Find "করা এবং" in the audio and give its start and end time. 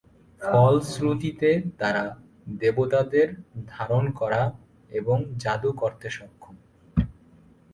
4.11-5.17